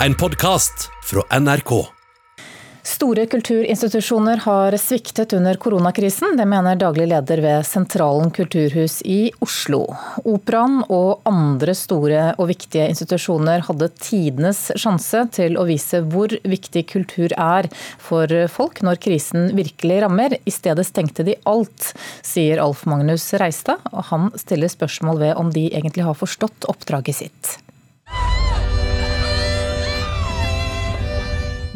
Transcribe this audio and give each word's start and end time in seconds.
En 0.00 0.14
podkast 0.14 0.90
fra 1.04 1.38
NRK. 1.40 1.86
Store 2.82 3.26
kulturinstitusjoner 3.26 4.36
har 4.36 4.76
sviktet 4.76 5.32
under 5.32 5.54
koronakrisen. 5.54 6.36
Det 6.36 6.44
mener 6.44 6.76
daglig 6.76 7.06
leder 7.08 7.40
ved 7.40 7.64
Sentralen 7.66 8.28
kulturhus 8.30 8.98
i 9.02 9.32
Oslo. 9.40 9.80
Operaen 10.28 10.82
og 10.92 11.24
andre 11.24 11.74
store 11.74 12.28
og 12.36 12.52
viktige 12.52 12.90
institusjoner 12.92 13.64
hadde 13.70 13.88
tidenes 13.96 14.66
sjanse 14.76 15.24
til 15.32 15.56
å 15.56 15.64
vise 15.64 16.04
hvor 16.04 16.36
viktig 16.44 16.84
kultur 16.92 17.32
er 17.32 17.72
for 17.96 18.28
folk 18.52 18.84
når 18.84 19.00
krisen 19.00 19.54
virkelig 19.56 20.02
rammer. 20.04 20.36
I 20.44 20.52
stedet 20.52 20.84
stengte 20.92 21.24
de 21.24 21.40
alt, 21.48 21.94
sier 22.20 22.60
Alf 22.60 22.84
Magnus 22.84 23.32
Reistad. 23.40 23.80
Og 23.96 24.12
han 24.12 24.28
stiller 24.36 24.68
spørsmål 24.68 25.24
ved 25.24 25.38
om 25.40 25.56
de 25.56 25.70
egentlig 25.72 26.04
har 26.04 26.20
forstått 26.20 26.68
oppdraget 26.68 27.24
sitt. 27.24 27.56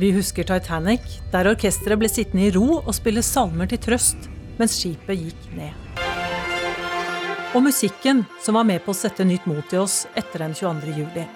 Vi 0.01 0.09
husker 0.17 0.47
Titanic, 0.49 1.19
der 1.29 1.51
orkesteret 1.51 2.01
ble 2.01 2.09
sittende 2.09 2.47
i 2.47 2.53
ro 2.55 2.79
og 2.79 2.95
spille 2.97 3.21
salmer 3.21 3.69
til 3.69 3.83
trøst 3.85 4.31
mens 4.57 4.79
skipet 4.81 5.19
gikk 5.27 5.51
ned. 5.53 6.01
Og 7.53 7.67
musikken 7.67 8.23
som 8.41 8.57
var 8.57 8.65
med 8.65 8.81
på 8.81 8.95
å 8.95 8.97
sette 8.97 9.27
nytt 9.29 9.45
mot 9.51 9.75
i 9.75 9.81
oss 9.81 10.07
etter 10.17 10.47
den 10.47 10.57
22. 10.57 10.95
juli. 11.03 11.27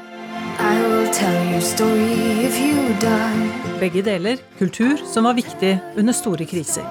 Begge 3.82 4.06
deler 4.09 4.40
kultur 4.56 4.96
som 5.12 5.28
var 5.28 5.37
viktig 5.37 5.74
under 6.01 6.16
store 6.16 6.48
kriser. 6.48 6.88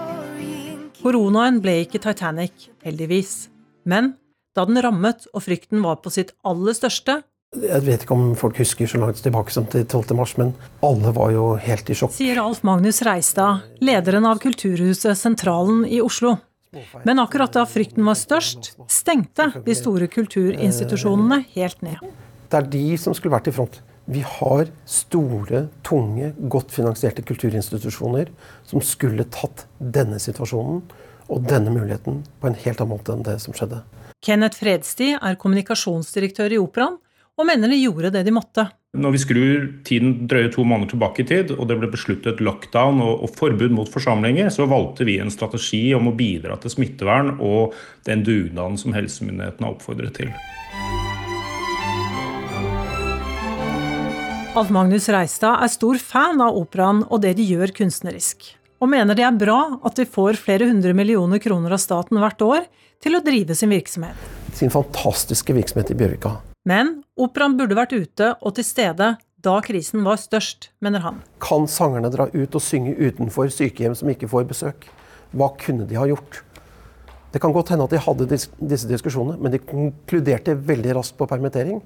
Koronaen 1.02 1.58
ble 1.64 1.80
ikke 1.88 2.04
Titanic, 2.06 2.70
heldigvis. 2.86 3.48
Men 3.90 4.14
da 4.54 4.70
den 4.70 4.78
rammet 4.86 5.26
og 5.34 5.48
frykten 5.48 5.82
var 5.82 6.04
på 6.06 6.14
sitt 6.14 6.36
aller 6.46 6.78
største, 6.78 7.24
jeg 7.54 7.84
vet 7.86 8.04
ikke 8.06 8.16
om 8.16 8.32
folk 8.38 8.58
husker 8.62 8.90
så 8.90 9.00
langt 9.02 9.20
tilbake 9.22 9.54
som 9.54 9.68
til 9.70 9.86
12. 9.86 10.16
mars, 10.18 10.34
men 10.40 10.54
alle 10.86 11.14
var 11.16 11.34
jo 11.36 11.54
helt 11.62 11.90
i 11.90 11.98
sjokk. 11.98 12.16
Sier 12.16 12.42
Alf 12.42 12.64
Magnus 12.66 13.04
Reistad, 13.06 13.68
lederen 13.84 14.26
av 14.30 14.42
Kulturhuset 14.44 15.18
Sentralen 15.20 15.84
i 15.86 16.02
Oslo. 16.04 16.38
Men 17.06 17.22
akkurat 17.22 17.54
da 17.54 17.68
frykten 17.70 18.06
var 18.08 18.18
størst, 18.18 18.74
stengte 18.90 19.52
de 19.66 19.76
store 19.78 20.08
kulturinstitusjonene 20.10 21.44
helt 21.54 21.84
ned. 21.86 22.02
Det 22.50 22.60
er 22.60 22.70
de 22.74 22.86
som 23.02 23.14
skulle 23.14 23.36
vært 23.36 23.52
i 23.52 23.56
front. 23.56 23.80
Vi 24.10 24.24
har 24.26 24.68
store, 24.90 25.68
tunge, 25.86 26.34
godt 26.52 26.74
finansierte 26.76 27.24
kulturinstitusjoner 27.24 28.34
som 28.68 28.82
skulle 28.84 29.28
tatt 29.32 29.68
denne 29.78 30.20
situasjonen 30.20 30.82
og 31.32 31.46
denne 31.48 31.72
muligheten 31.72 32.24
på 32.42 32.50
en 32.50 32.58
helt 32.66 32.82
annen 32.82 32.98
måte 32.98 33.14
enn 33.14 33.24
det 33.24 33.38
som 33.46 33.56
skjedde. 33.56 33.80
Kenneth 34.24 34.60
Fredstid 34.60 35.18
er 35.20 35.40
kommunikasjonsdirektør 35.40 36.56
i 36.56 36.60
Operaen 36.60 36.98
og 37.40 37.48
mener 37.50 37.72
de 37.72 37.80
gjorde 37.82 38.12
det 38.14 38.24
de 38.28 38.34
måtte. 38.34 38.68
Når 38.94 39.16
vi 39.16 39.22
skrur 39.24 39.64
tiden 39.88 40.28
drøye 40.30 40.52
to 40.54 40.62
måneder 40.70 40.92
tilbake 40.92 41.24
i 41.24 41.26
tid, 41.26 41.54
og 41.56 41.66
det 41.70 41.80
ble 41.82 41.90
besluttet 41.90 42.44
lockdown 42.46 43.02
og, 43.02 43.24
og, 43.26 43.32
forbud 43.34 43.74
mot 43.74 43.90
forsamlinger, 43.90 44.52
så 44.54 44.68
valgte 44.70 45.08
vi 45.08 45.18
en 45.22 45.34
strategi 45.34 45.88
om 45.98 46.12
å 46.12 46.14
bidra 46.18 46.60
til 46.62 46.76
smittevern 46.76 47.40
og 47.42 47.74
den 48.06 48.22
dugnaden 48.28 48.78
som 48.78 48.94
helsemyndighetene 48.94 49.66
har 49.66 49.74
oppfordret 49.74 50.14
til. 50.22 50.30
Alf 54.54 54.70
Magnus 54.70 55.10
Reistad 55.10 55.66
er 55.66 55.74
stor 55.74 55.98
fan 55.98 56.44
av 56.46 56.54
operaen 56.60 57.02
og 57.08 57.24
det 57.26 57.34
de 57.40 57.50
gjør 57.50 57.74
kunstnerisk, 57.74 58.52
og 58.78 58.94
mener 58.94 59.18
det 59.18 59.26
er 59.26 59.34
bra 59.34 59.80
at 59.82 59.98
de 59.98 60.06
får 60.06 60.38
flere 60.38 60.70
hundre 60.70 60.94
millioner 60.94 61.42
kroner 61.42 61.74
av 61.74 61.82
staten 61.82 62.22
hvert 62.22 62.46
år 62.46 62.70
til 63.02 63.18
å 63.18 63.26
drive 63.26 63.58
sin 63.58 63.74
virksomhet. 63.74 64.34
Sin 64.54 64.70
fantastiske 64.70 65.58
virksomhet 65.58 65.90
i 65.90 65.98
Bjørvika 65.98 66.38
men 66.70 67.02
operaen 67.20 67.58
burde 67.60 67.78
vært 67.78 67.96
ute 67.96 68.34
og 68.40 68.56
til 68.58 68.68
stede 68.68 69.14
da 69.44 69.58
krisen 69.60 70.06
var 70.06 70.22
størst, 70.22 70.70
mener 70.84 71.04
han. 71.04 71.20
Kan 71.44 71.68
sangerne 71.68 72.12
dra 72.14 72.30
ut 72.32 72.56
og 72.56 72.64
synge 72.64 72.96
utenfor 72.96 73.52
sykehjem 73.52 73.96
som 74.00 74.12
ikke 74.14 74.30
får 74.32 74.48
besøk? 74.48 74.88
Hva 75.36 75.50
kunne 75.60 75.88
de 75.90 75.98
ha 76.00 76.06
gjort? 76.08 76.40
Det 77.34 77.42
kan 77.42 77.52
godt 77.52 77.74
hende 77.74 77.88
at 77.88 77.92
de 77.92 78.00
hadde 78.06 78.30
disse 78.30 78.88
diskusjonene, 78.88 79.40
men 79.42 79.52
de 79.52 79.60
konkluderte 79.60 80.56
veldig 80.56 80.96
raskt 81.00 81.18
på 81.20 81.28
permittering. 81.28 81.82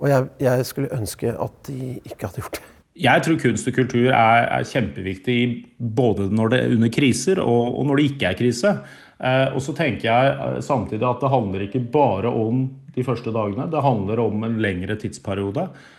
Og 0.00 0.08
jeg, 0.10 0.26
jeg 0.42 0.66
skulle 0.66 0.90
ønske 0.96 1.34
at 1.34 1.62
de 1.68 1.98
ikke 2.08 2.24
hadde 2.24 2.42
gjort 2.42 2.58
det. 2.58 2.64
Jeg 2.98 3.22
tror 3.22 3.36
kunst 3.38 3.68
og 3.70 3.76
kultur 3.76 4.08
er, 4.08 4.48
er 4.50 4.64
kjempeviktig 4.66 5.40
både 5.78 6.26
når 6.34 6.50
det 6.50 6.58
er 6.64 6.72
under 6.74 6.90
kriser 6.90 7.38
og, 7.38 7.76
og 7.78 7.86
når 7.86 8.00
det 8.00 8.06
ikke 8.10 8.32
er 8.32 8.38
krise. 8.40 8.72
Eh, 9.18 9.48
og 9.50 9.62
så 9.64 9.74
tenker 9.74 10.08
jeg 10.08 10.32
eh, 10.34 10.58
samtidig 10.64 11.06
at 11.08 11.22
det 11.24 11.32
handler 11.32 11.66
ikke 11.66 11.84
bare 11.92 12.30
om 12.30 12.66
de 12.94 13.04
første 13.06 13.34
dagene. 13.34 13.68
Det 13.70 13.84
handler 13.84 14.22
om 14.24 14.44
en 14.46 14.58
lengre 14.62 14.98
tidsperiode. 14.98 15.68
Og 15.68 15.98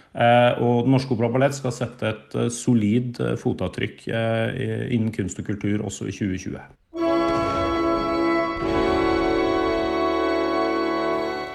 og 0.66 0.88
Norsk 0.90 1.12
Opera 1.14 1.28
Ballett 1.30 1.54
skal 1.54 1.72
sette 1.72 2.10
et 2.10 2.34
solid 2.52 3.20
fotavtrykk 3.38 4.08
innen 4.10 5.14
kunst 5.14 5.38
og 5.40 5.46
kultur 5.46 5.86
også 5.86 6.10
i 6.10 6.16
2020. 6.18 6.79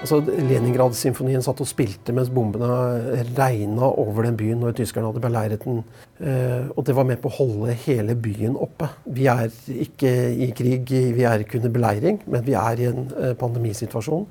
Altså, 0.05 0.19
Leningrad-symfonien 0.21 1.41
satt 1.41 1.63
og 1.63 1.65
spilte 1.65 2.13
mens 2.13 2.27
bombene 2.29 2.67
regna 3.33 3.87
over 3.89 4.27
den 4.27 4.35
byen 4.37 4.59
når 4.61 4.75
tyskerne 4.77 5.09
hadde 5.09 5.23
beleiret 5.23 5.63
den. 5.65 5.79
Eh, 6.21 6.67
og 6.69 6.83
det 6.85 6.93
var 6.93 7.07
med 7.09 7.17
på 7.23 7.31
å 7.31 7.37
holde 7.39 7.73
hele 7.87 8.13
byen 8.13 8.53
oppe. 8.53 8.91
Vi 9.17 9.25
er 9.31 9.49
ikke 9.73 10.11
i 10.45 10.51
krig, 10.53 10.93
vi 11.17 11.25
er 11.25 11.41
ikke 11.41 11.57
under 11.57 11.73
beleiring, 11.73 12.21
men 12.29 12.45
vi 12.45 12.53
er 12.53 12.83
i 12.83 12.87
en 12.91 13.09
eh, 13.17 13.33
pandemisituasjon. 13.39 14.29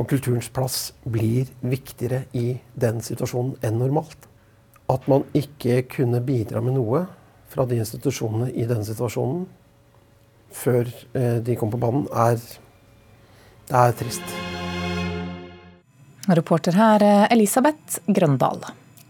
Og 0.00 0.08
kulturens 0.08 0.48
plass 0.56 0.80
blir 1.04 1.52
viktigere 1.60 2.22
i 2.32 2.54
den 2.80 3.04
situasjonen 3.04 3.58
enn 3.60 3.76
normalt. 3.82 4.24
At 4.88 5.04
man 5.04 5.28
ikke 5.36 5.82
kunne 5.98 6.24
bidra 6.24 6.64
med 6.64 6.80
noe 6.80 7.04
fra 7.52 7.68
de 7.68 7.82
institusjonene 7.84 8.54
i 8.54 8.64
denne 8.64 8.88
situasjonen 8.88 9.44
før 10.50 10.88
eh, 11.12 11.42
de 11.44 11.60
kom 11.60 11.76
på 11.76 11.84
banen, 11.84 12.08
er, 12.08 12.40
det 13.68 13.84
er 13.84 14.00
trist. 14.00 14.49
Reporter 16.28 16.72
her 16.76 17.02
Elisabeth 17.30 18.00
Grøndal. 18.06 18.60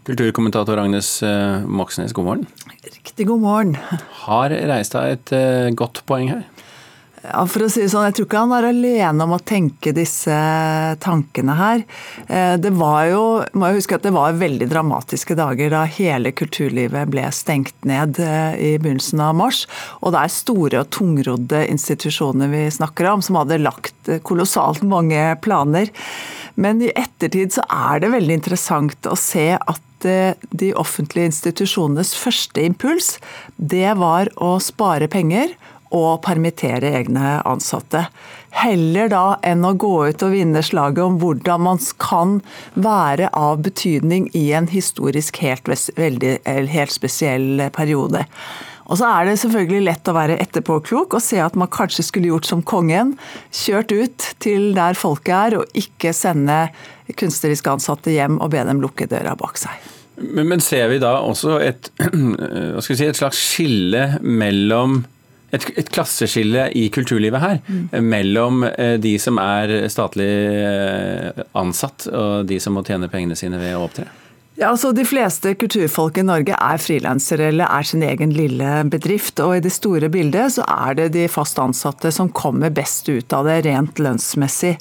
Kulturkommentator 0.07 0.79
Agnes 0.81 1.23
eh, 1.23 1.61
Moxnes, 1.67 2.13
god 2.13 2.25
morgen. 2.25 2.47
Riktig 2.83 3.27
god 3.27 3.39
morgen. 3.39 3.75
Har 4.25 4.49
Reistad 4.49 5.11
et 5.13 5.33
eh, 5.35 5.69
godt 5.77 6.01
poeng 6.09 6.31
her? 6.31 6.43
Ja, 7.21 7.43
for 7.45 7.61
å 7.61 7.67
si 7.69 7.83
det 7.83 7.91
sånn, 7.93 8.07
Jeg 8.07 8.15
tror 8.17 8.25
ikke 8.25 8.41
han 8.41 8.53
er 8.55 8.67
alene 8.71 9.25
om 9.27 9.35
å 9.35 9.43
tenke 9.45 9.93
disse 9.93 10.33
tankene 11.03 11.53
her. 11.53 11.83
Eh, 12.25 12.55
det 12.57 12.71
var 12.73 13.05
jo, 13.11 13.23
må 13.53 13.69
jeg 13.69 13.77
huske 13.77 13.99
at 13.99 14.07
det 14.07 14.13
var 14.15 14.39
veldig 14.39 14.65
dramatiske 14.71 15.37
dager 15.37 15.69
da 15.69 15.83
hele 15.85 16.31
kulturlivet 16.33 17.11
ble 17.13 17.27
stengt 17.29 17.77
ned 17.85 18.17
i 18.17 18.73
begynnelsen 18.81 19.21
av 19.21 19.37
mars. 19.37 19.67
Og 20.01 20.15
det 20.15 20.23
er 20.23 20.33
store 20.33 20.81
og 20.81 20.89
tungrodde 20.97 21.61
institusjoner 21.69 22.49
vi 22.49 22.65
snakker 22.73 23.11
om, 23.13 23.21
som 23.21 23.37
hadde 23.37 23.61
lagt 23.61 24.09
kolossalt 24.25 24.81
mange 24.81 25.21
planer. 25.45 25.93
Men 26.55 26.81
i 26.81 26.89
ettertid 26.89 27.53
så 27.53 27.65
er 27.69 28.01
det 28.01 28.15
veldig 28.15 28.39
interessant 28.39 29.05
å 29.05 29.17
se 29.19 29.51
at 29.55 30.09
eh, 30.09 30.33
de 30.49 30.73
offentlige 30.73 31.29
institusjonenes 31.29 32.15
første 32.17 32.65
impuls, 32.65 33.19
det 33.57 33.93
var 34.01 34.33
å 34.41 34.55
spare 34.63 35.11
penger 35.11 35.53
og 35.95 36.21
permittere 36.25 36.93
egne 37.01 37.37
ansatte. 37.47 38.05
Heller 38.55 39.11
da 39.11 39.25
enn 39.47 39.63
å 39.67 39.73
gå 39.79 39.93
ut 40.09 40.25
og 40.25 40.33
vinne 40.33 40.63
slaget 40.65 41.03
om 41.03 41.19
hvordan 41.21 41.63
man 41.67 41.79
kan 42.01 42.39
være 42.75 43.29
av 43.37 43.61
betydning 43.63 44.29
i 44.37 44.49
en 44.57 44.67
historisk 44.71 45.39
helt, 45.43 45.71
veldig, 45.97 46.35
helt 46.47 46.95
spesiell 46.95 47.69
periode. 47.75 48.25
Og 48.91 48.99
så 48.99 49.07
er 49.07 49.29
det 49.29 49.37
selvfølgelig 49.39 49.85
lett 49.85 50.09
å 50.11 50.15
være 50.17 50.35
etterpåklok 50.43 51.15
og 51.15 51.23
se 51.23 51.39
at 51.39 51.55
man 51.59 51.71
kanskje 51.71 52.03
skulle 52.03 52.27
gjort 52.33 52.49
som 52.49 52.63
kongen. 52.67 53.13
Kjørt 53.55 53.93
ut 53.95 54.27
til 54.43 54.73
der 54.75 54.99
folket 54.99 55.31
er, 55.37 55.57
og 55.61 55.79
ikke 55.79 56.11
sende 56.15 56.65
kunstnerisk 57.15 57.69
ansatte 57.71 58.11
hjem 58.11 58.41
og 58.41 58.51
be 58.51 58.65
dem 58.67 58.83
lukke 58.83 59.07
døra 59.11 59.37
bak 59.39 59.59
seg. 59.61 59.89
Men, 60.21 60.49
men 60.51 60.61
ser 60.63 60.91
vi 60.91 60.99
da 61.01 61.15
også 61.23 61.55
et, 61.63 61.87
si, 62.83 62.99
et 63.07 63.17
slags 63.17 63.39
skille 63.39 64.03
mellom 64.21 65.01
et, 65.51 65.67
et, 65.77 65.91
klasseskille 65.91 66.69
i 66.77 66.87
kulturlivet 66.93 67.43
her, 67.43 67.59
mm. 67.67 67.99
mellom 68.07 68.65
eh, 68.71 68.97
de 69.01 69.17
som 69.21 69.39
er 69.41 69.89
statlig 69.91 70.31
eh, 70.31 71.45
ansatt 71.59 72.07
og 72.11 72.49
de 72.49 72.59
som 72.63 72.75
må 72.77 72.85
tjene 72.87 73.11
pengene 73.11 73.37
sine 73.39 73.59
ved 73.61 73.75
å 73.77 73.85
opptre? 73.87 74.07
Ja, 74.59 74.67
altså 74.69 74.91
De 74.93 75.01
fleste 75.07 75.55
kulturfolk 75.57 76.19
i 76.21 76.25
Norge 76.27 76.53
er 76.53 76.81
frilansere 76.83 77.47
eller 77.49 77.71
er 77.71 77.87
sin 77.87 78.03
egen 78.05 78.33
lille 78.35 78.83
bedrift. 78.91 79.39
og 79.39 79.55
I 79.57 79.63
det 79.63 79.71
store 79.73 80.09
bildet 80.11 80.57
så 80.57 80.65
er 80.67 80.99
det 80.99 81.07
de 81.15 81.23
fast 81.31 81.57
ansatte 81.57 82.11
som 82.13 82.29
kommer 82.29 82.69
best 82.69 83.09
ut 83.09 83.33
av 83.33 83.47
det 83.49 83.61
rent 83.65 83.97
lønnsmessig. 83.97 84.75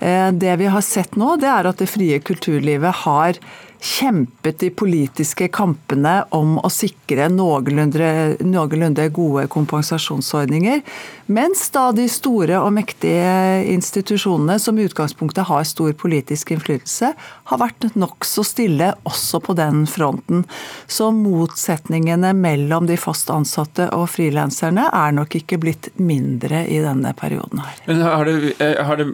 Eh, 0.00 0.30
det 0.32 0.56
vi 0.62 0.70
har 0.72 0.80
sett 0.80 1.18
nå, 1.20 1.34
det 1.42 1.50
er 1.52 1.68
at 1.68 1.82
det 1.82 1.90
frie 1.90 2.20
kulturlivet 2.22 3.02
har 3.02 3.36
kjempet 3.80 4.58
de 4.60 4.70
politiske 4.70 5.48
kampene 5.52 6.18
om 6.34 6.56
å 6.58 6.70
sikre 6.72 7.28
noenlunde, 7.32 8.36
noenlunde 8.44 9.08
gode 9.14 9.46
kompensasjonsordninger. 9.52 10.82
Mens 11.26 11.64
da 11.74 11.88
de 11.96 12.06
store 12.10 12.58
og 12.60 12.72
mektige 12.76 13.64
institusjonene, 13.72 14.58
som 14.62 14.78
i 14.78 14.86
utgangspunktet 14.86 15.48
har 15.48 15.66
stor 15.66 15.92
politisk 15.98 16.52
innflytelse, 16.54 17.12
har 17.50 17.62
vært 17.62 17.88
nokså 17.98 18.44
stille 18.46 18.92
også 19.08 19.42
på 19.42 19.56
den 19.58 19.84
fronten. 19.90 20.44
Så 20.86 21.10
motsetningene 21.14 22.32
mellom 22.36 22.86
de 22.90 22.98
fast 23.00 23.30
ansatte 23.34 23.90
og 23.96 24.08
frilanserne 24.14 24.88
er 24.92 25.16
nok 25.16 25.38
ikke 25.40 25.60
blitt 25.62 25.90
mindre 25.98 26.64
i 26.70 26.80
denne 26.84 27.12
perioden 27.18 27.64
her. 27.64 27.84
Men 27.86 28.02
har 28.06 28.24
det, 28.24 28.54
eh, 28.60 28.84
har 28.84 28.96
det 28.96 29.10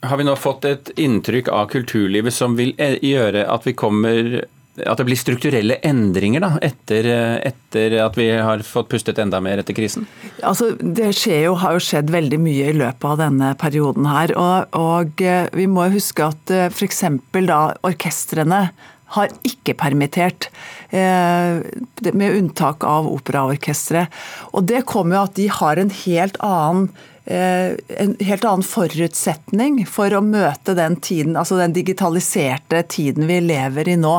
har 0.00 0.16
vi 0.16 0.24
nå 0.24 0.36
fått 0.36 0.64
et 0.68 0.90
inntrykk 1.00 1.50
av 1.52 1.68
kulturlivet 1.74 2.34
som 2.34 2.56
vil 2.58 2.72
eh, 2.80 2.96
gjøre 3.04 3.44
at 3.52 3.68
vi 3.68 3.76
kommer 3.76 4.40
at 4.80 4.96
det 4.96 5.04
blir 5.04 5.18
strukturelle 5.18 5.76
endringer 5.84 6.40
da, 6.40 6.50
etter, 6.64 7.04
eh, 7.10 7.34
etter, 7.50 7.98
at 8.00 8.16
vi 8.16 8.30
har 8.32 8.62
fått 8.64 8.88
pustet 8.92 9.18
enda 9.20 9.40
mer 9.44 9.60
etter 9.60 9.76
krisen? 9.76 10.06
Altså, 10.46 10.70
det 10.80 11.10
jo, 11.26 11.56
har 11.60 11.76
jo 11.76 11.82
skjedd 11.84 12.12
veldig 12.14 12.38
mye 12.40 12.70
i 12.70 12.78
løpet 12.78 13.08
av 13.10 13.18
denne 13.20 13.50
perioden 13.60 14.08
her. 14.08 14.32
Og, 14.40 14.78
og 14.78 15.20
eh, 15.26 15.50
vi 15.58 15.66
må 15.68 15.90
huske 15.92 16.30
at 16.30 16.54
f.eks. 16.70 17.04
da 17.34 17.60
orkestrene 17.84 18.62
har 19.10 19.32
ikke 19.42 19.74
permittert, 19.74 20.46
med 20.94 22.36
unntak 22.36 22.84
av 22.86 23.08
operaorkesteret. 23.10 24.06
Og 24.54 24.68
det 24.70 24.84
kommer 24.86 25.16
jo 25.16 25.22
at 25.24 25.34
de 25.34 25.46
har 25.50 25.80
en 25.82 25.90
helt 26.04 26.38
annen 26.46 26.84
en 27.30 28.14
helt 28.26 28.44
annen 28.44 28.66
forutsetning 28.66 29.80
for 29.86 30.12
å 30.16 30.22
møte 30.24 30.74
den 30.74 30.96
tiden, 30.98 31.36
altså 31.38 31.58
den 31.60 31.74
digitaliserte 31.76 32.82
tiden 32.90 33.28
vi 33.30 33.38
lever 33.44 33.88
i 33.92 33.96
nå. 34.00 34.16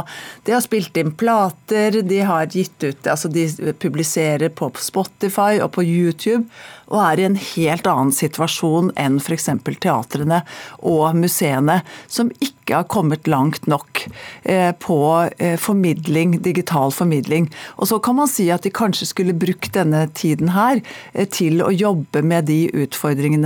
De 0.48 0.56
har 0.56 0.64
spilt 0.64 0.98
inn 0.98 1.12
plater, 1.20 2.02
de 2.08 2.22
har 2.28 2.48
gitt 2.52 2.84
ut 2.84 3.10
altså 3.12 3.30
De 3.32 3.74
publiserer 3.80 4.52
på 4.56 4.72
Spotify 4.80 5.60
og 5.62 5.74
på 5.76 5.84
YouTube 5.86 6.46
og 6.92 7.00
er 7.06 7.22
i 7.22 7.28
en 7.28 7.38
helt 7.40 7.88
annen 7.88 8.12
situasjon 8.16 8.92
enn 9.00 9.20
f.eks. 9.22 9.48
teatrene 9.84 10.42
og 10.88 11.16
museene, 11.18 11.80
som 12.12 12.32
ikke 12.44 12.82
har 12.82 12.88
kommet 12.92 13.28
langt 13.32 13.68
nok 13.72 14.04
eh, 14.44 14.72
på 14.80 15.00
eh, 15.38 15.58
formidling, 15.60 16.38
digital 16.44 16.92
formidling. 16.96 17.50
Og 17.80 17.90
så 17.92 18.00
kan 18.04 18.20
man 18.20 18.30
si 18.32 18.50
at 18.52 18.68
de 18.68 18.74
kanskje 18.76 19.10
skulle 19.12 19.38
brukt 19.38 19.74
denne 19.76 20.06
tiden 20.18 20.52
her 20.56 20.82
eh, 21.14 21.28
til 21.32 21.64
å 21.64 21.72
jobbe 21.72 22.24
med 22.28 22.50
de 22.52 22.66
utfordringene 22.68 23.01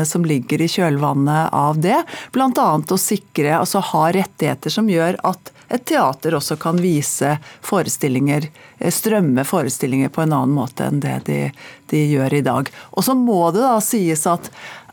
som 0.06 0.26
ligger 0.26 0.62
i 0.62 0.68
kjølvannet 0.68 1.54
av 1.56 1.80
det, 1.82 2.02
bl.a. 2.32 2.70
å 2.92 2.98
sikre, 3.00 3.58
altså 3.58 3.80
ha 3.94 4.08
rettigheter 4.12 4.74
som 4.74 4.90
gjør 4.90 5.20
at 5.24 5.52
et 5.68 5.86
teater 5.90 6.36
også 6.38 6.58
kan 6.62 6.78
vise 6.78 7.38
forestillinger, 7.66 8.50
eh, 8.78 8.92
strømme 8.92 9.44
forestillinger 9.44 10.10
på 10.14 10.22
en 10.22 10.34
annen 10.34 10.56
måte 10.56 10.86
enn 10.86 11.02
det 11.02 11.20
de, 11.26 11.40
de 11.90 12.04
gjør 12.06 12.34
i 12.34 12.42
dag. 12.46 12.70
Og 12.92 13.06
så 13.08 13.16
må 13.18 13.50
det 13.56 13.64
da 13.66 13.80
sies 13.82 14.28
at 14.30 14.52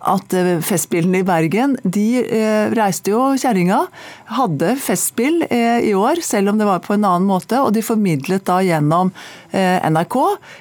at 0.08 0.34
eh, 0.34 0.58
Festspillene 0.64 1.22
i 1.22 1.26
Bergen 1.26 1.76
de 1.82 2.06
eh, 2.22 2.72
reiste 2.75 3.12
jo 3.12 3.32
kjerringa, 3.38 3.84
hadde 4.32 4.75
festspill 4.82 5.44
eh, 5.49 5.82
i 5.88 5.94
år, 5.99 6.22
selv 6.25 6.52
om 6.52 6.60
det 6.60 6.69
var 6.69 6.82
på 6.84 6.96
en 6.96 7.06
annen 7.06 7.28
måte. 7.28 7.60
Og 7.62 7.72
de 7.76 7.84
formidlet 7.84 8.44
da 8.49 8.60
gjennom 8.64 9.12
NRK, 9.52 10.16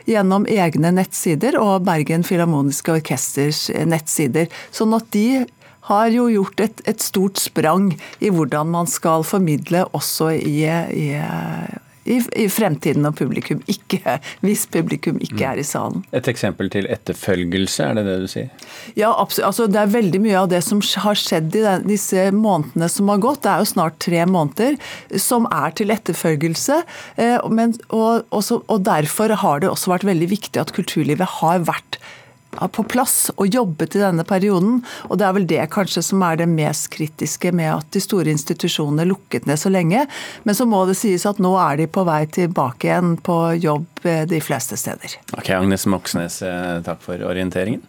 gjennom 0.09 0.45
egne 0.51 0.89
nettsider 0.91 1.55
og 1.61 1.85
Bergen 1.87 2.25
Filharmoniske 2.27 2.97
Orkesters 2.97 3.69
nettsider. 3.87 4.49
Sånn 4.75 4.91
at 4.97 5.07
de 5.15 5.45
har 5.87 6.11
jo 6.13 6.27
gjort 6.29 6.59
et, 6.61 6.81
et, 6.87 7.01
stort 7.01 7.39
sprang 7.41 7.93
i 8.19 8.29
hvordan 8.33 8.69
man 8.73 8.89
skal 8.89 9.23
formidle 9.27 9.85
også 9.97 10.33
i, 10.35 10.59
i, 10.67 11.07
i, 12.11 12.19
i 12.43 12.47
fremtiden 12.51 13.05
når 13.05 13.15
publikum 13.17 13.61
ikke, 13.71 14.17
hvis 14.45 14.65
publikum 14.71 15.19
ikke 15.23 15.45
er 15.53 15.61
i 15.61 15.65
salen. 15.67 16.03
Et 16.15 16.27
eksempel 16.31 16.71
til 16.73 16.87
etterfølgelse, 16.91 17.87
er 17.87 17.99
det 17.99 18.05
det 18.07 18.17
du 18.23 18.27
sier? 18.31 18.49
Ja, 18.97 19.11
absolutt. 19.11 19.47
Altså, 19.51 19.67
det 19.71 19.81
er 19.81 19.93
veldig 19.95 20.21
mye 20.23 20.39
av 20.43 20.49
det 20.51 20.61
som 20.65 20.81
har 21.05 21.19
skjedd 21.19 21.55
i 21.57 21.65
disse 21.87 22.27
månedene 22.35 22.89
som 22.91 23.11
har 23.11 23.21
gått, 23.23 23.43
det 23.45 23.53
er 23.53 23.63
jo 23.63 23.71
snart 23.73 23.99
tre 24.03 24.25
måneder, 24.29 24.77
som 25.21 25.47
er 25.51 25.75
til 25.77 25.93
etterfølgelse. 25.93 26.81
Eh, 27.21 27.37
men, 27.51 27.75
og, 27.89 28.27
også, 28.35 28.61
og 28.67 28.85
derfor 28.87 29.35
har 29.43 29.63
det 29.63 29.71
også 29.71 29.95
vært 29.95 30.07
veldig 30.07 30.31
viktig 30.31 30.61
at 30.61 30.73
kulturlivet 30.75 31.39
har 31.41 31.63
vært 31.67 32.01
på 32.51 32.83
plass 32.83 33.31
og 33.37 33.47
jobbet 33.47 33.95
i 33.95 34.03
denne 34.03 34.25
perioden. 34.27 34.81
Og 35.09 35.19
det 35.19 35.27
er 35.27 35.35
vel 35.37 35.47
det 35.49 35.69
kanskje 35.73 36.03
som 36.05 36.23
er 36.27 36.41
det 36.41 36.49
mest 36.51 36.89
kritiske 36.93 37.53
med 37.55 37.71
at 37.73 37.91
de 37.95 38.03
store 38.03 38.31
institusjonene 38.33 39.07
lukket 39.09 39.47
ned 39.49 39.59
så 39.59 39.71
lenge. 39.73 40.05
Men 40.43 40.57
så 40.57 40.67
må 40.69 40.83
det 40.89 40.97
sies 40.99 41.25
at 41.29 41.41
nå 41.41 41.53
er 41.61 41.81
de 41.81 41.89
på 41.91 42.05
vei 42.07 42.23
tilbake 42.31 42.89
igjen 42.89 43.15
på 43.23 43.37
jobb 43.61 44.05
eh, 44.05 44.23
de 44.29 44.41
fleste 44.43 44.79
steder. 44.79 45.19
Ok, 45.37 45.53
Agnes 45.55 45.87
Moxnes, 45.89 46.41
eh, 46.45 46.81
takk 46.85 47.03
for 47.05 47.29
orienteringen. 47.31 47.83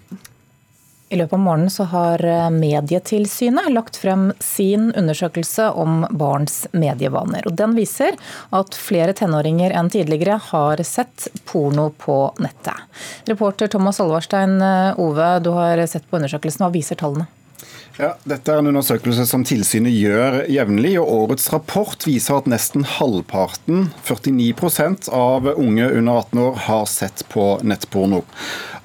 I 1.12 1.16
løpet 1.16 1.36
av 1.36 1.40
morgenen 1.44 1.70
så 1.70 1.84
har 1.92 2.22
eh, 2.24 2.46
Medietilsynet 2.50 3.68
lagt 3.74 3.98
frem 4.00 4.30
sin 4.40 4.86
undersøkelse 4.96 5.66
om 5.76 6.06
barns 6.08 6.62
medievaner. 6.72 7.44
Og 7.50 7.58
Den 7.60 7.76
viser 7.76 8.16
at 8.56 8.72
flere 8.72 9.12
tenåringer 9.18 9.74
enn 9.76 9.92
tidligere 9.92 10.38
har 10.48 10.80
sett 10.88 11.28
porno 11.44 11.90
på 12.00 12.16
nettet. 12.40 12.88
Reporter 13.28 13.68
Thomas 13.68 14.00
Alvarstein 14.00 14.56
eh, 14.64 15.04
Ove, 15.04 15.28
du 15.44 15.52
har 15.58 15.84
sett 15.84 16.08
på 16.08 16.16
undersøkelsen. 16.16 16.64
Hva 16.64 16.72
viser 16.72 16.96
tallene? 16.96 17.28
Ja, 18.00 18.14
dette 18.24 18.48
er 18.48 18.62
en 18.62 18.70
undersøkelse 18.70 19.26
som 19.28 19.42
tilsynet 19.44 19.92
gjør 19.92 20.38
jevnlig. 20.48 20.94
og 21.00 21.10
Årets 21.12 21.50
rapport 21.52 22.06
viser 22.08 22.38
at 22.38 22.48
nesten 22.48 22.86
halvparten, 22.88 23.90
49% 24.06 25.10
av 25.12 25.50
unge 25.52 25.90
under 25.90 26.22
18 26.22 26.40
år, 26.40 26.56
har 26.68 26.86
sett 26.88 27.24
på 27.28 27.46
nettporno. 27.62 28.22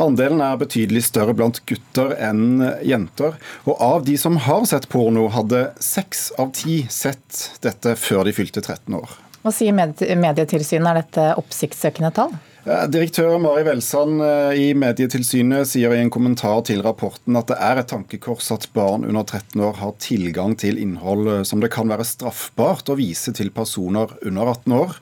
Andelen 0.03 0.43
er 0.43 0.59
betydelig 0.59 1.05
større 1.07 1.33
blant 1.37 1.61
gutter 1.69 2.11
enn 2.19 2.59
jenter. 2.85 3.39
Og 3.65 3.79
av 3.81 4.03
de 4.05 4.17
som 4.19 4.35
har 4.43 4.67
sett 4.69 4.89
porno, 4.91 5.29
hadde 5.31 5.69
seks 5.79 6.29
av 6.37 6.51
ti 6.57 6.81
sett 6.91 7.47
dette 7.63 7.95
før 7.95 8.27
de 8.27 8.35
fylte 8.35 8.61
13 8.61 8.99
år. 8.99 9.15
Hva 9.41 9.55
sier 9.55 9.71
Medietilsynet, 9.71 10.91
er 10.91 11.01
dette 11.01 11.31
oppsiktsøkende 11.39 12.11
tall? 12.11 12.35
Direktør 12.67 13.37
Mari 13.39 13.61
Velsand 13.63 14.19
eh, 14.19 14.57
i 14.59 14.65
Medietilsynet 14.75 15.69
sier 15.69 15.93
i 15.95 16.01
en 16.01 16.11
kommentar 16.11 16.59
til 16.67 16.81
rapporten 16.83 17.37
at 17.39 17.47
det 17.47 17.55
er 17.63 17.79
et 17.79 17.87
tankekors 17.87 18.49
at 18.51 18.65
barn 18.75 19.05
under 19.07 19.23
13 19.23 19.61
år 19.63 19.77
har 19.79 19.93
tilgang 20.03 20.57
til 20.59 20.75
innhold 20.81 21.29
eh, 21.31 21.45
som 21.47 21.63
det 21.63 21.71
kan 21.71 21.87
være 21.87 22.03
straffbart 22.07 22.91
å 22.91 22.97
vise 22.99 23.31
til 23.37 23.53
personer 23.55 24.11
under 24.19 24.51
18 24.51 24.75
år. 24.81 24.99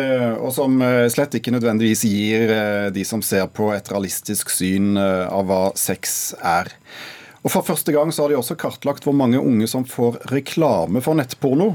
Eh, 0.00 0.32
og 0.40 0.48
som 0.56 0.80
slett 1.12 1.36
ikke 1.36 1.52
nødvendigvis 1.52 2.06
gir 2.08 2.54
de 2.96 3.04
som 3.04 3.20
ser 3.20 3.44
på, 3.52 3.68
et 3.76 3.92
realistisk 3.92 4.48
syn 4.54 4.96
av 4.96 5.44
hva 5.50 5.62
sex 5.76 6.32
er. 6.40 6.72
Og 7.48 7.52
For 7.54 7.64
første 7.64 7.94
gang 7.94 8.10
så 8.12 8.26
har 8.26 8.28
de 8.28 8.36
også 8.36 8.58
kartlagt 8.60 9.06
hvor 9.08 9.14
mange 9.16 9.38
unge 9.40 9.64
som 9.72 9.86
får 9.88 10.18
reklame 10.28 11.00
for 11.00 11.16
nettporno. 11.16 11.70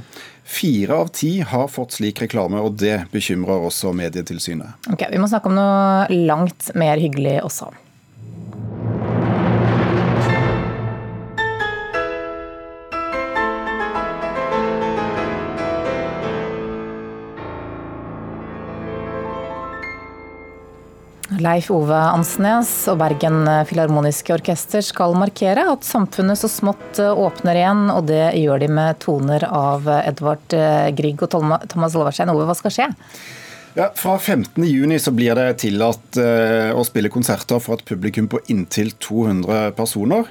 Fire 0.45 0.99
av 1.01 1.09
ti 1.17 1.39
har 1.41 1.71
fått 1.71 1.95
slik 1.95 2.21
reklame, 2.21 2.59
og 2.61 2.75
det 2.77 3.07
bekymrer 3.09 3.65
også 3.65 3.89
Medietilsynet. 3.97 4.85
Ok, 4.94 5.07
Vi 5.09 5.18
må 5.18 5.25
snakke 5.31 5.49
om 5.49 5.57
noe 5.57 6.19
langt 6.30 6.69
mer 6.77 7.01
hyggelig 7.01 7.39
også. 7.42 7.71
Leif 21.44 21.68
Ove 21.73 21.97
Ansnes 21.97 22.69
og 22.92 23.02
Bergen 23.02 23.44
Filharmoniske 23.68 24.35
Orkester 24.38 24.83
skal 24.85 25.16
markere 25.19 25.66
at 25.73 25.83
samfunnet 25.83 26.40
så 26.40 26.47
smått 26.52 27.02
åpner 27.04 27.59
igjen, 27.59 27.85
og 27.92 28.07
det 28.07 28.35
gjør 28.40 28.64
de 28.64 28.69
med 28.71 29.00
toner 29.04 29.44
av 29.50 29.90
Edvard 30.00 30.56
Grieg 30.95 31.23
og 31.26 31.33
Thomas 31.33 31.97
Loverstein. 31.97 32.31
Ove, 32.31 32.47
hva 32.47 32.56
skal 32.56 32.76
skje? 32.78 32.88
Ja, 33.73 33.92
Fra 33.95 34.18
15.6 34.18 35.11
blir 35.11 35.33
det 35.35 35.47
tillatt 35.63 36.19
uh, 36.21 36.69
å 36.77 36.83
spille 36.85 37.09
konserter 37.09 37.57
for 37.63 37.80
et 37.80 37.87
publikum 37.87 38.27
på 38.30 38.42
inntil 38.53 38.92
200 39.01 39.71
personer. 39.77 40.30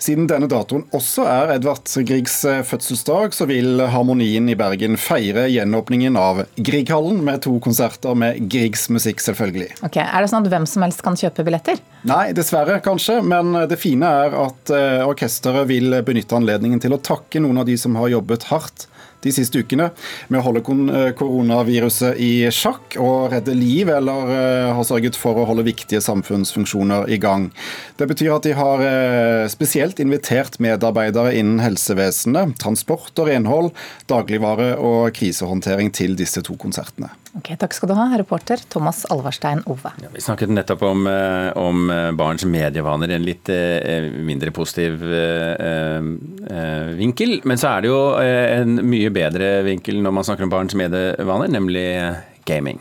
Siden 0.00 0.28
denne 0.30 0.46
datoen 0.48 0.86
også 0.94 1.26
er 1.26 1.52
Edvard 1.56 1.90
Griegs 2.06 2.36
eh, 2.46 2.60
fødselsdag, 2.62 3.32
så 3.34 3.48
vil 3.50 3.82
Harmonien 3.90 4.46
i 4.46 4.54
Bergen 4.56 4.94
feire 4.94 5.48
gjenåpningen 5.50 6.14
av 6.16 6.44
Grieghallen 6.54 7.18
med 7.26 7.42
to 7.42 7.56
konserter 7.58 8.14
med 8.14 8.38
Griegs 8.46 8.86
musikk, 8.94 9.18
selvfølgelig. 9.24 9.72
Ok, 9.82 9.98
Er 9.98 10.22
det 10.22 10.30
sånn 10.30 10.46
at 10.46 10.52
hvem 10.54 10.68
som 10.70 10.86
helst 10.86 11.02
kan 11.02 11.18
kjøpe 11.18 11.42
billetter? 11.48 11.82
Nei, 12.06 12.28
dessverre 12.30 12.78
kanskje. 12.84 13.18
Men 13.26 13.50
det 13.68 13.80
fine 13.82 14.06
er 14.22 14.38
at 14.44 14.70
uh, 14.70 15.08
orkesteret 15.10 15.66
vil 15.68 15.98
benytte 16.06 16.38
anledningen 16.38 16.78
til 16.86 16.94
å 16.94 17.02
takke 17.02 17.42
noen 17.42 17.58
av 17.58 17.66
de 17.66 17.74
som 17.82 17.98
har 17.98 18.14
jobbet 18.14 18.46
hardt 18.52 18.86
de 19.24 19.32
siste 19.34 19.60
ukene 19.62 19.90
med 20.30 20.40
å 20.40 20.44
holde 20.46 20.62
eh, 20.62 21.10
koronaviruset 21.18 22.18
i 22.22 22.32
sjakk 22.54 22.98
og 23.02 23.32
redde 23.32 23.56
liv, 23.56 23.90
eller 23.90 24.30
uh, 24.30 24.76
har 24.76 24.86
sørget 24.86 25.18
for 25.18 25.38
å 25.38 25.46
holde 25.48 25.66
viktige 25.66 26.02
samfunnsfunksjoner 26.04 27.08
i 27.10 27.18
gang. 27.22 27.48
Det 27.98 28.08
betyr 28.10 28.36
at 28.36 28.46
de 28.46 28.54
har 28.58 28.84
uh, 28.84 29.48
spesielt 29.50 30.00
invitert 30.02 30.60
medarbeidere 30.62 31.34
innen 31.38 31.62
helsevesenet, 31.62 32.56
transport 32.62 33.12
og 33.18 33.30
renhold, 33.30 33.72
dagligvare 34.10 34.74
og 34.78 35.10
krisehåndtering 35.18 35.90
til 35.94 36.18
disse 36.18 36.44
to 36.46 36.58
konsertene. 36.60 37.10
Ok, 37.36 37.52
Takk 37.60 37.76
skal 37.76 37.90
du 37.90 37.94
ha, 37.98 38.06
reporter 38.16 38.62
Thomas 38.72 39.04
Alvarstein 39.12 39.60
Ove. 39.68 39.92
Ja, 40.02 40.08
vi 40.14 40.22
snakket 40.24 40.52
nettopp 40.54 40.82
om, 40.88 41.04
om, 41.60 41.92
barns 42.16 42.46
medievaner 42.48 43.12
i 43.12 43.18
en 43.18 43.26
litt 43.26 43.50
mindre 44.24 44.52
positiv 44.56 45.04
vinkel. 46.98 47.38
Men 47.44 47.60
så 47.60 47.74
er 47.74 47.84
det 47.84 47.92
jo 47.92 48.00
en 48.18 48.80
mye 48.88 49.12
bedre 49.14 49.58
vinkel 49.68 50.00
når 50.02 50.16
man 50.18 50.26
snakker 50.26 50.48
om 50.48 50.54
barns 50.56 50.78
medievaner, 50.78 51.52
nemlig 51.52 51.88
gaming. 52.48 52.80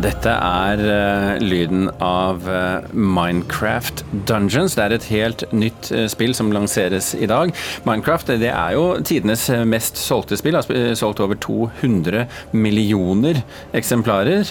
Dette 0.00 0.32
er 0.32 0.80
uh, 0.80 1.42
lyden 1.44 1.90
av 2.00 2.46
uh, 2.48 2.86
Minecraft 2.96 4.00
Dungeons. 4.28 4.72
Det 4.78 4.84
er 4.86 4.94
et 4.96 5.08
helt 5.12 5.44
nytt 5.52 5.90
uh, 5.92 6.06
spill 6.08 6.32
som 6.36 6.48
lanseres 6.54 7.10
i 7.12 7.28
dag. 7.28 7.52
Minecraft 7.84 8.32
det 8.40 8.48
er 8.48 8.78
jo 8.78 8.84
tidenes 9.04 9.44
mest 9.68 10.00
solgte 10.00 10.38
spill. 10.40 10.56
Har 10.56 10.96
solgt 10.96 11.20
over 11.20 11.36
200 11.36 12.24
millioner 12.56 13.42
eksemplarer. 13.76 14.48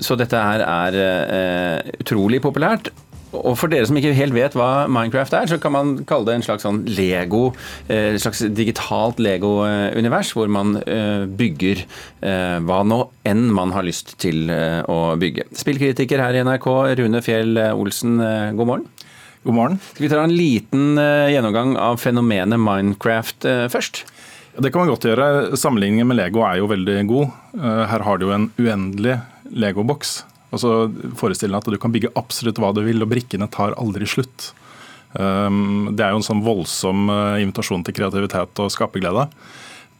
så 0.00 0.16
dette 0.18 0.40
her 0.48 0.64
er 0.66 1.84
utrolig 2.00 2.42
populært. 2.42 2.90
Og 3.36 3.54
for 3.60 3.68
dere 3.68 3.84
som 3.88 3.96
ikke 3.98 4.14
helt 4.16 4.36
vet 4.36 4.54
hva 4.56 4.86
Minecraft 4.90 5.34
er, 5.36 5.48
så 5.50 5.58
kan 5.60 5.74
man 5.74 5.90
kalle 6.08 6.28
det 6.28 6.36
en 6.38 6.44
slags 6.46 6.64
sånn 6.64 6.80
Lego, 6.88 7.50
eh, 7.88 8.14
et 8.14 8.22
slags 8.22 8.40
digitalt 8.56 9.20
Lego-univers, 9.20 10.32
hvor 10.36 10.48
man 10.52 10.78
eh, 10.84 11.26
bygger 11.28 11.82
eh, 11.84 12.56
hva 12.64 12.80
nå 12.88 13.02
enn 13.28 13.48
man 13.54 13.74
har 13.76 13.84
lyst 13.84 14.16
til 14.22 14.48
å 14.48 15.00
bygge. 15.20 15.48
Spillkritiker 15.58 16.22
her 16.22 16.38
i 16.38 16.44
NRK, 16.46 16.68
Rune 17.00 17.22
Fjell 17.24 17.60
Olsen, 17.74 18.16
god 18.56 18.70
morgen. 18.70 18.88
God 19.44 19.56
morgen. 19.56 19.76
Skal 19.92 20.06
vi 20.06 20.10
ta 20.12 20.22
en 20.24 20.34
liten 20.34 20.98
gjennomgang 20.98 21.76
av 21.80 22.00
fenomenet 22.02 22.60
Minecraft 22.60 23.46
først? 23.72 24.02
Det 24.58 24.72
kan 24.74 24.82
man 24.82 24.90
godt 24.90 25.06
gjøre. 25.06 25.28
Sammenligningen 25.60 26.08
med 26.08 26.18
Lego 26.18 26.42
er 26.48 26.58
jo 26.58 26.72
veldig 26.72 26.96
god. 27.10 27.36
Her 27.92 28.04
har 28.08 28.18
du 28.18 28.26
jo 28.26 28.34
en 28.34 28.48
uendelig 28.58 29.20
Lego-boks 29.54 30.18
Altså, 30.54 30.88
Forestill 31.18 31.52
deg 31.52 31.60
at 31.60 31.70
du 31.74 31.78
kan 31.80 31.92
bygge 31.94 32.12
absolutt 32.18 32.60
hva 32.62 32.72
du 32.76 32.82
vil, 32.86 33.02
og 33.04 33.10
brikkene 33.12 33.50
tar 33.52 33.76
aldri 33.80 34.08
slutt. 34.08 34.52
Um, 35.12 35.90
det 35.96 36.04
er 36.04 36.12
jo 36.12 36.20
en 36.20 36.26
sånn 36.26 36.44
voldsom 36.44 37.08
uh, 37.08 37.40
invitasjon 37.40 37.84
til 37.84 37.96
kreativitet 37.96 38.60
og 38.60 38.72
skaperglede. 38.72 39.28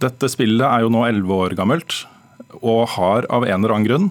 Dette 0.03 0.31
spillet 0.31 0.67
er 0.69 0.85
jo 0.85 0.93
nå 0.93 1.07
elleve 1.09 1.39
år 1.47 1.57
gammelt, 1.59 2.03
og 2.61 2.87
har 2.95 3.29
av 3.33 3.45
en 3.45 3.57
eller 3.59 3.75
annen 3.75 3.89
grunn 3.89 4.11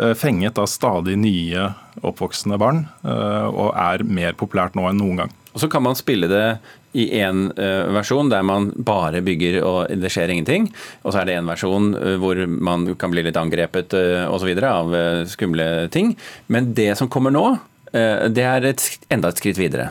uh, 0.00 0.12
fenget 0.16 0.60
av 0.60 0.68
stadig 0.70 1.16
nye 1.20 1.70
oppvoksende 2.04 2.60
barn, 2.60 2.84
uh, 3.04 3.48
og 3.48 3.72
er 3.72 4.04
mer 4.04 4.36
populært 4.38 4.76
nå 4.76 4.88
enn 4.90 5.00
noen 5.02 5.24
gang. 5.24 5.34
Og 5.56 5.62
Så 5.62 5.70
kan 5.72 5.84
man 5.86 5.96
spille 5.96 6.28
det 6.28 6.58
i 6.96 7.08
én 7.16 7.46
uh, 7.56 7.92
versjon 7.96 8.28
der 8.32 8.44
man 8.44 8.70
bare 8.76 9.22
bygger 9.24 9.62
og 9.64 9.92
det 9.96 10.12
skjer 10.12 10.32
ingenting. 10.32 10.68
Og 11.02 11.14
så 11.14 11.22
er 11.22 11.30
det 11.30 11.38
en 11.40 11.48
versjon 11.48 11.94
uh, 11.96 12.16
hvor 12.20 12.42
man 12.46 12.90
kan 13.00 13.12
bli 13.12 13.24
litt 13.24 13.40
angrepet 13.40 13.96
uh, 13.96 14.28
osv. 14.28 14.52
av 14.60 14.92
skumle 15.32 15.88
ting. 15.92 16.12
Men 16.52 16.74
det 16.76 16.92
som 17.00 17.08
kommer 17.08 17.32
nå, 17.32 17.48
det 17.96 18.42
er 18.44 18.64
et, 18.66 18.82
enda 19.14 19.30
et 19.30 19.38
skritt 19.40 19.56
videre. 19.56 19.86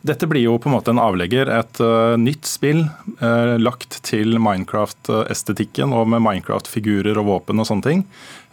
Dette 0.00 0.24
blir 0.24 0.46
jo 0.46 0.54
på 0.56 0.70
en 0.70 0.76
måte 0.78 0.94
en 0.94 1.00
avlegger. 1.02 1.50
Et 1.52 1.80
uh, 1.84 2.16
nytt 2.16 2.48
spill 2.48 2.86
uh, 3.20 3.56
lagt 3.60 3.98
til 4.08 4.38
Minecraft-estetikken 4.40 5.92
og 5.92 6.08
med 6.14 6.24
Minecraft-figurer 6.24 7.20
og 7.20 7.28
våpen 7.28 7.60
og 7.60 7.68
sånne 7.68 7.84
ting. 7.84 8.06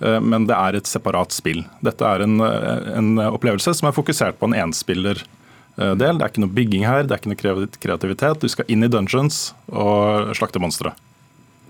Uh, 0.03 0.19
men 0.19 0.50
det 0.50 0.57
er 0.57 0.75
et 0.75 0.91
separat 0.91 1.31
spill. 1.36 1.63
Dette 1.88 2.03
er 2.03 2.25
en, 2.25 2.41
en 2.43 3.13
opplevelse 3.29 3.77
som 3.79 3.88
er 3.88 3.95
fokusert 3.95 4.41
på 4.41 4.51
en 4.51 4.59
enspiller 4.65 5.24
Eh, 5.24 5.37
del. 5.77 6.17
Det 6.17 6.25
er 6.25 6.31
ikke 6.31 6.43
noe 6.46 6.55
bygging 6.57 6.86
her, 6.88 7.05
det 7.05 7.15
er 7.15 7.22
ikke 7.22 7.34
noe 7.34 7.69
kreativitet. 7.77 8.41
Du 8.41 8.51
skal 8.51 8.67
inn 8.72 8.86
i 8.86 8.91
dungeons 8.91 9.51
og 9.69 10.34
slakte 10.38 10.62
monstre. 10.63 10.93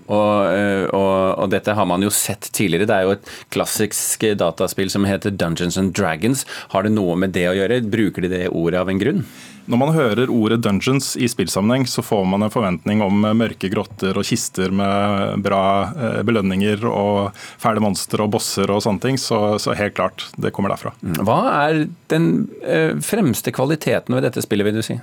Og, 0.08 0.48
eh, 0.48 0.86
og, 0.96 1.44
og, 1.44 1.46
dette 1.52 1.74
har 1.76 1.88
man 1.88 2.04
jo 2.04 2.12
sett 2.14 2.50
tidligere. 2.56 2.88
Det 2.88 2.96
er 2.96 3.06
jo 3.06 3.16
et 3.18 3.30
klassisk 3.54 4.24
dataspill 4.40 4.90
som 4.92 5.06
heter 5.08 5.34
Dungeons 5.36 5.78
and 5.80 5.94
Dragons. 5.96 6.46
Har 6.72 6.86
det 6.86 6.94
noe 6.96 7.16
med 7.20 7.36
det 7.36 7.48
å 7.50 7.56
gjøre? 7.56 7.82
Bruker 7.88 8.24
de 8.24 8.32
det 8.32 8.48
ordet 8.48 8.80
av 8.80 8.92
en 8.92 9.00
grunn? 9.00 9.24
Når 9.68 9.80
man 9.82 9.90
hører 9.92 10.30
ordet 10.32 10.62
dungeons 10.64 11.10
i 11.20 11.26
spillsammenheng, 11.28 11.84
så 11.84 12.00
får 12.00 12.22
man 12.24 12.46
en 12.46 12.52
forventning 12.52 13.02
om 13.04 13.20
mørke 13.36 13.68
grotter 13.68 14.16
og 14.16 14.24
kister 14.24 14.72
med 14.72 15.42
bra 15.44 15.64
eh, 15.92 16.20
belønninger 16.24 16.86
og 16.88 17.36
fæle 17.60 17.82
monstre 17.84 18.24
og 18.24 18.32
bosser 18.32 18.72
og 18.72 18.80
sånne 18.86 19.04
ting. 19.04 19.20
Så, 19.20 19.58
så, 19.60 19.76
helt 19.76 19.98
klart, 19.98 20.24
det 20.40 20.54
kommer 20.56 20.72
derfra. 20.72 20.94
Hva 21.20 21.38
er 21.66 21.82
den 22.08 22.30
eh, 22.64 22.96
fremste 23.04 23.52
kvaliteten 23.52 24.16
ved 24.16 24.24
dette 24.24 24.44
spillet, 24.44 24.70
vil 24.70 24.80
du 24.80 24.86
si? 24.86 24.96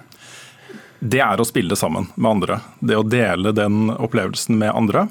Det 1.05 1.21
er 1.21 1.41
å 1.41 1.45
spille 1.45 1.75
sammen 1.77 2.07
med 2.15 2.29
andre. 2.31 2.59
Det 2.79 2.97
å 2.97 3.05
dele 3.05 3.53
den 3.53 3.91
opplevelsen 3.93 4.57
med 4.57 4.73
andre 4.73 5.05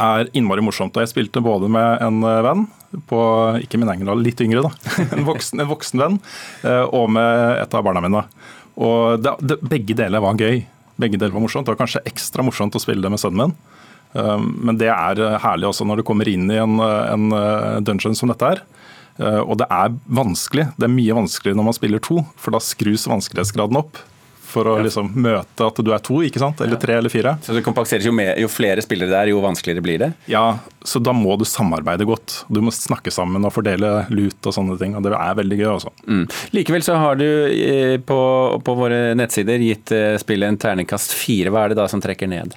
er 0.00 0.30
innmari 0.32 0.64
morsomt. 0.64 0.94
Og 0.96 1.04
jeg 1.04 1.12
spilte 1.12 1.42
både 1.44 1.68
med 1.72 2.02
en 2.04 2.22
eh, 2.24 2.42
venn 2.46 2.64
på 3.10 3.20
ikke 3.64 3.80
min 3.80 3.90
egen 3.90 4.10
litt 4.22 4.40
yngre, 4.40 4.62
da, 4.62 4.70
en 5.16 5.26
voksen, 5.26 5.60
en 5.60 5.66
voksen 5.66 5.98
venn, 5.98 6.18
og 6.94 7.08
med 7.10 7.56
et 7.58 7.74
av 7.74 7.82
barna 7.82 7.98
mine. 8.04 8.20
Og 8.78 9.18
det, 9.18 9.32
det, 9.42 9.56
Begge 9.66 9.96
deler 9.98 10.22
var 10.22 10.38
gøy. 10.38 10.62
Begge 11.02 11.18
deler 11.18 11.34
var 11.34 11.42
morsomt. 11.42 11.66
Det 11.66 11.74
var 11.74 11.80
kanskje 11.82 12.04
ekstra 12.06 12.46
morsomt 12.46 12.78
å 12.78 12.82
spille 12.82 13.02
det 13.02 13.10
med 13.10 13.18
sønnen 13.18 13.48
min. 13.48 13.56
Um, 14.14 14.46
men 14.68 14.78
det 14.78 14.92
er 14.94 15.18
herlig 15.42 15.66
også 15.66 15.82
når 15.90 16.00
du 16.00 16.06
kommer 16.06 16.30
inn 16.30 16.46
i 16.54 16.60
en, 16.62 16.78
en 16.78 17.34
dungeon 17.82 18.14
som 18.14 18.30
dette 18.30 18.52
er. 18.54 18.62
Og 19.42 19.58
det 19.58 19.66
er 19.74 19.98
vanskelig. 20.06 20.68
Det 20.78 20.86
er 20.86 20.94
mye 20.94 21.18
vanskeligere 21.18 21.58
når 21.58 21.66
man 21.72 21.76
spiller 21.82 22.02
to, 22.02 22.22
for 22.38 22.54
da 22.54 22.62
skrus 22.62 23.10
vanskelighetsgraden 23.10 23.82
opp 23.82 23.98
for 24.54 24.70
å 24.70 24.76
liksom 24.84 25.10
møte 25.18 25.66
at 25.66 25.80
du 25.82 25.90
er 25.94 26.02
to, 26.04 26.20
ikke 26.26 26.42
sant? 26.42 26.62
eller 26.64 26.80
tre 26.80 26.98
eller 27.00 27.12
fire. 27.12 27.36
Så 27.44 27.56
det 27.56 27.64
kompenseres 27.66 28.06
jo, 28.06 28.14
med, 28.14 28.34
jo 28.40 28.50
flere 28.50 28.82
spillere 28.84 29.10
det 29.10 29.18
er, 29.18 29.32
jo 29.34 29.42
vanskeligere 29.44 29.84
blir 29.84 30.00
det? 30.04 30.10
Ja, 30.30 30.44
så 30.84 31.00
da 31.02 31.14
må 31.16 31.36
du 31.40 31.46
samarbeide 31.48 32.06
godt. 32.08 32.42
Du 32.52 32.60
må 32.64 32.72
snakke 32.74 33.12
sammen 33.14 33.44
og 33.44 33.54
fordele 33.54 33.92
lut 34.14 34.46
og 34.46 34.56
sånne 34.56 34.78
ting. 34.80 34.96
og 34.96 35.04
Det 35.06 35.14
er 35.18 35.38
veldig 35.40 35.60
gøy 35.60 35.68
også. 35.72 35.94
Mm. 36.06 36.24
Likevel 36.56 36.86
så 36.86 36.98
har 37.00 37.20
du 37.20 37.26
eh, 37.26 37.98
på, 37.98 38.20
på 38.64 38.78
våre 38.78 39.02
nettsider 39.18 39.62
gitt 39.64 39.94
eh, 39.94 40.14
spillet 40.22 40.52
en 40.52 40.60
terningkast 40.60 41.16
fire. 41.16 41.52
Hva 41.54 41.64
er 41.64 41.74
det 41.74 41.80
da 41.82 41.88
som 41.90 42.02
trekker 42.04 42.30
ned? 42.30 42.56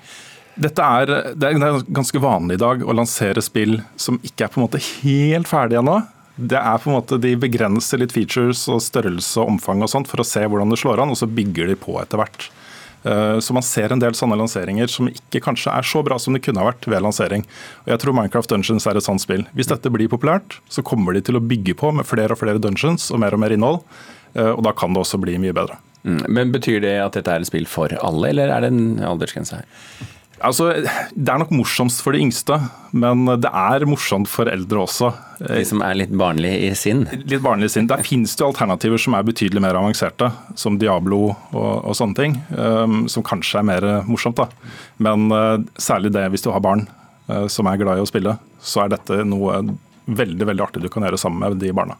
Dette 0.58 0.82
er, 0.82 1.12
det 1.38 1.51
er 1.54 1.82
ganske 1.94 2.20
vanlig 2.22 2.58
i 2.58 2.62
dag 2.62 2.82
å 2.82 2.96
lansere 2.98 3.44
spill 3.46 3.77
som 3.96 4.18
ikke 4.25 4.48
er 4.48 4.54
på 4.54 4.60
en 4.60 4.66
måte 4.66 4.82
helt 4.82 5.50
ferdige 5.50 5.84
ennå. 5.84 6.00
Det 6.38 6.58
er 6.58 6.77
på 6.77 6.91
en 6.91 7.00
måte, 7.00 7.17
De 7.17 7.34
begrenser 7.39 8.01
litt 8.01 8.13
features 8.13 8.67
og 8.70 8.84
størrelse 8.86 9.41
og 9.41 9.56
omfang 9.56 9.82
og 9.82 9.89
sånt 9.89 10.10
for 10.10 10.22
å 10.22 10.27
se 10.27 10.44
hvordan 10.46 10.70
det 10.70 10.79
slår 10.82 11.01
an, 11.01 11.13
og 11.13 11.20
så 11.20 11.29
bygger 11.29 11.72
de 11.72 11.77
på 11.82 11.98
etter 12.01 12.22
hvert. 12.22 12.50
Eh, 13.03 13.39
så 13.39 13.53
man 13.53 13.65
ser 13.65 13.94
en 13.94 14.01
del 14.01 14.15
sånne 14.17 14.38
lanseringer 14.39 14.89
som 14.91 15.10
ikke 15.10 15.41
kanskje 15.46 15.74
er 15.74 15.86
så 15.86 16.03
bra 16.06 16.17
som 16.22 16.36
det 16.36 16.44
kunne 16.46 16.62
ha 16.62 16.70
vært 16.70 16.88
ved 16.89 17.03
lansering. 17.06 17.46
Og 17.86 17.94
Jeg 17.94 18.03
tror 18.03 18.17
Minecraft 18.17 18.53
Dungeons 18.53 18.88
er 18.88 19.00
et 19.00 19.08
sånt 19.08 19.24
spill. 19.24 19.48
Hvis 19.58 19.72
dette 19.72 19.91
blir 19.94 20.12
populært, 20.12 20.60
så 20.70 20.86
kommer 20.86 21.13
de 21.13 21.24
til 21.25 21.39
å 21.39 21.44
bygge 21.44 21.77
på 21.77 21.94
med 21.96 22.08
flere 22.10 22.36
og 22.36 22.41
flere 22.41 22.62
dungeons 22.62 23.10
og 23.12 23.22
mer 23.24 23.38
og 23.38 23.44
mer 23.44 23.56
innhold. 23.56 23.82
Eh, 24.36 24.51
og 24.51 24.63
da 24.65 24.74
kan 24.77 24.94
det 24.94 25.03
også 25.03 25.22
bli 25.22 25.38
mye 25.41 25.56
bedre. 25.56 25.79
Mm, 26.03 26.22
men 26.29 26.53
Betyr 26.53 26.82
det 26.84 26.98
at 27.03 27.17
dette 27.17 27.34
er 27.34 27.44
et 27.44 27.50
spill 27.50 27.67
for 27.70 27.91
alle, 28.01 28.29
eller 28.29 28.53
er 28.53 28.63
det 28.63 28.72
en 28.74 29.01
aldersgrense 29.03 29.60
her? 29.60 29.67
Altså, 30.46 30.70
Det 31.15 31.32
er 31.32 31.39
nok 31.41 31.53
morsomst 31.56 32.03
for 32.06 32.13
de 32.13 32.22
yngste, 32.22 32.60
men 32.94 33.25
det 33.41 33.50
er 33.50 33.86
morsomt 33.89 34.29
for 34.29 34.50
eldre 34.51 34.84
også. 34.84 35.12
De 35.41 35.63
som 35.65 35.82
er 35.86 35.98
litt 35.98 36.13
barnlige 36.13 36.67
i 36.67 36.75
sinn? 36.77 37.06
Litt 37.10 37.41
barnlige 37.46 37.72
i 37.72 37.75
sinn. 37.77 37.89
Der 37.89 38.03
finnes 38.06 38.36
det 38.38 38.46
alternativer 38.46 39.01
som 39.01 39.17
er 39.17 39.25
betydelig 39.27 39.63
mer 39.63 39.79
avanserte, 39.79 40.29
som 40.56 40.77
Diablo 40.82 41.24
og, 41.32 41.74
og 41.82 41.98
sånne 41.98 42.20
ting. 42.20 42.38
Um, 42.53 43.08
som 43.12 43.25
kanskje 43.25 43.62
er 43.62 43.67
mer 43.72 43.89
morsomt. 44.10 44.38
da. 44.38 44.48
Men 45.01 45.27
uh, 45.34 45.58
særlig 45.82 46.13
det 46.15 46.27
hvis 46.34 46.46
du 46.46 46.51
har 46.53 46.63
barn 46.65 46.86
uh, 47.32 47.48
som 47.51 47.70
er 47.70 47.82
glad 47.82 47.98
i 47.98 48.06
å 48.06 48.10
spille, 48.10 48.38
så 48.62 48.86
er 48.86 48.94
dette 48.94 49.24
noe 49.25 49.63
veldig 50.08 50.48
veldig 50.48 50.63
artig 50.63 50.86
du 50.86 50.91
kan 50.91 51.03
gjøre 51.03 51.20
sammen 51.20 51.44
med 51.44 51.60
de 51.62 51.74
barna. 51.75 51.98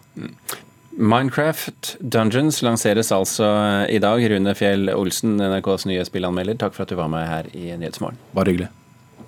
Minecraft 0.98 1.96
Dungeons 2.01 2.63
lanseres 2.66 3.12
altså 3.13 3.46
i 3.89 4.00
dag. 4.01 4.24
Rune 4.32 4.54
Fjell 4.58 4.89
Olsen, 4.96 5.38
NRKs 5.38 5.86
nye 5.86 6.06
spillanmelder, 6.08 6.58
takk 6.58 6.74
for 6.74 6.88
at 6.88 6.94
du 6.94 6.98
var 6.98 7.12
med 7.12 7.27
her 7.30 7.50
i 7.54 7.70
Nyhetsmorgen. 7.77 8.18
Bare 8.34 8.54
hyggelig. 8.54 8.72